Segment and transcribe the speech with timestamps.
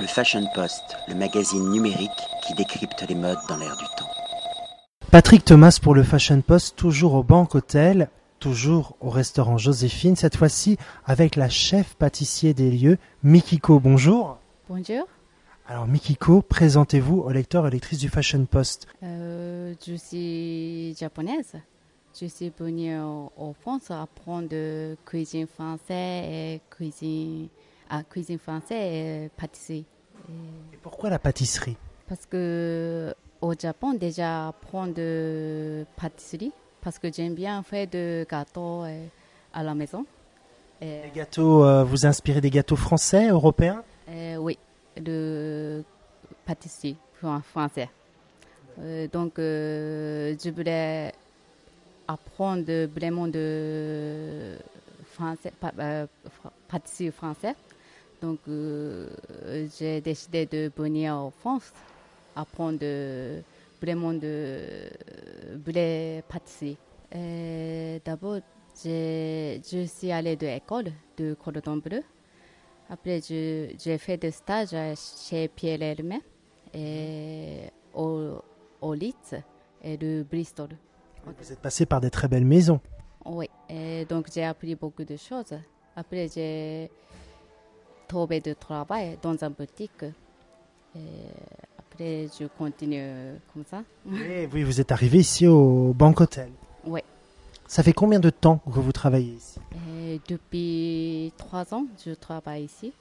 [0.00, 2.10] Le Fashion Post, le magazine numérique
[2.46, 4.08] qui décrypte les modes dans l'air du temps.
[5.10, 8.08] Patrick Thomas pour le Fashion Post, toujours au Banque Hôtel,
[8.38, 13.80] toujours au restaurant Joséphine, cette fois-ci avec la chef pâtissier des lieux, Mikiko.
[13.80, 14.38] Bonjour.
[14.68, 15.08] Bonjour.
[15.66, 18.86] Alors Mikiko, présentez-vous aux lecteurs et lectrices du Fashion Post.
[19.02, 21.54] Euh, je suis japonaise.
[22.20, 27.48] Je suis venue en France apprendre de cuisine française et cuisine,
[27.90, 28.78] ah, cuisine française
[29.26, 29.84] et pâtisserie.
[30.28, 31.76] Et- pourquoi la pâtisserie?
[32.08, 38.84] Parce que au Japon déjà apprendre de pâtisserie parce que j'aime bien faire de gâteaux
[38.84, 39.06] euh,
[39.52, 40.06] à la maison.
[40.80, 43.82] Et, Les gâteaux, euh, vous inspirez des gâteaux français, européens?
[44.08, 44.56] Euh, oui,
[44.98, 45.82] de
[46.46, 47.88] pâtisserie fran- français.
[48.80, 51.12] Euh, donc euh, je voulais
[52.06, 54.56] apprendre vraiment de
[55.10, 56.06] français, euh,
[56.68, 57.54] pâtisserie français.
[58.20, 59.08] Donc euh,
[59.78, 61.72] j'ai décidé de venir en France
[62.34, 63.42] apprendre de,
[63.80, 64.90] vraiment de
[65.64, 66.76] vraies pâtisserie.
[67.14, 68.40] Euh, D'abord,
[68.84, 72.02] je suis allée de l'école de Cordon Bleu.
[72.90, 74.74] Après, j'ai fait des stages
[75.28, 76.20] chez Pierre Hermé
[76.72, 78.42] et au,
[78.80, 79.42] au Leeds
[79.82, 80.70] et de Bristol.
[81.26, 82.80] Vous êtes passé par des très belles maisons.
[83.26, 85.54] Oui, et donc j'ai appris beaucoup de choses.
[85.94, 86.90] Après, j'ai
[88.08, 90.02] trouvé du travail dans une boutique.
[90.96, 91.00] Et
[91.78, 93.82] après, je continue comme ça.
[94.28, 96.50] Et oui, vous êtes arrivé ici au Banque Hôtel.
[96.84, 97.00] Oui.
[97.66, 99.60] Ça fait combien de temps que vous travaillez ici?
[100.00, 102.92] Et depuis trois ans, je travaille ici.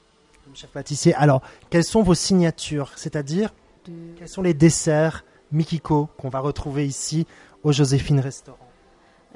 [0.44, 2.92] comme chef pâtissier Alors, quelles sont vos signatures?
[2.98, 3.54] C'est-à-dire,
[3.86, 7.26] De- quels sont les desserts Mikiko qu'on va retrouver ici
[7.64, 8.58] au Joséphine Restaurant?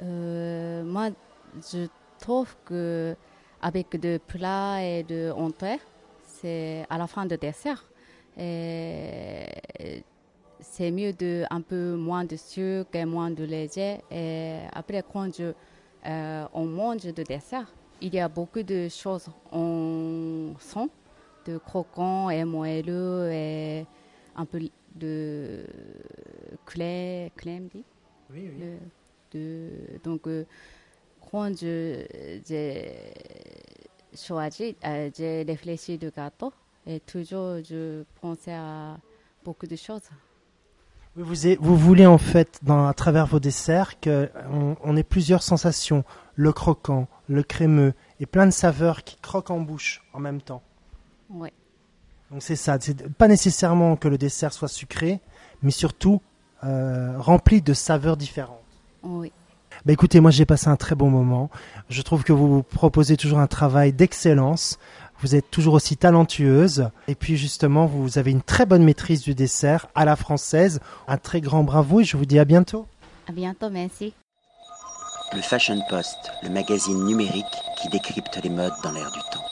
[0.02, 1.08] Euh, moi,
[1.72, 1.86] je
[2.18, 3.16] trouve que
[3.62, 5.78] avec de plats et de entrées,
[6.24, 7.84] c'est à la fin de dessert.
[8.38, 9.46] Et
[10.60, 13.98] c'est mieux de un peu moins de sucre et moins de léger.
[14.10, 15.52] Et après, quand je,
[16.06, 17.66] euh, on mange de dessert,
[18.00, 20.88] il y a beaucoup de choses on sent,
[21.46, 23.86] de croquant et moelleux et
[24.36, 24.60] un peu
[24.94, 25.64] de
[26.64, 27.84] crème, crème dit
[28.32, 28.78] Oui, le-
[29.38, 29.68] de,
[30.04, 30.44] donc, euh,
[31.30, 32.04] quand je-
[32.46, 32.92] j'ai
[34.16, 36.52] choisi, euh, j'ai réfléchi de gâteau
[36.86, 38.96] et toujours je pensais à
[39.44, 40.02] beaucoup de choses.
[41.14, 46.04] Vous, voulez en fait, dans, à travers vos desserts, qu'on on ait plusieurs sensations.
[46.34, 50.62] Le croquant, le crémeux et plein de saveurs qui croquent en bouche en même temps.
[51.28, 51.50] Oui,
[52.30, 52.78] Donc c'est ça.
[52.80, 55.20] C'est pas nécessairement que le dessert soit sucré,
[55.62, 56.22] mais surtout
[56.64, 58.58] euh, rempli de saveurs différentes.
[59.02, 59.32] oui.
[59.84, 61.50] Bah écoutez, moi j'ai passé un très bon moment.
[61.88, 64.78] Je trouve que vous proposez toujours un travail d'excellence.
[65.20, 66.90] Vous êtes toujours aussi talentueuse.
[67.08, 70.80] Et puis justement, vous avez une très bonne maîtrise du dessert à la française.
[71.06, 72.86] Un très grand bravo et je vous dis à bientôt.
[73.28, 74.14] À bientôt, merci.
[75.34, 77.44] Le Fashion Post, le magazine numérique
[77.80, 79.51] qui décrypte les modes dans l'air du temps.